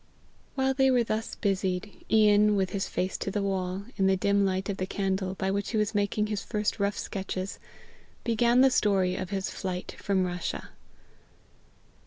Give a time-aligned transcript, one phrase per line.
[0.55, 4.43] While they were thus busied, Ian, with his face to the wall, in the dim
[4.47, 7.59] light of the candle by which he was making his first rough sketches,
[8.23, 10.69] began the story of his flight from Russia.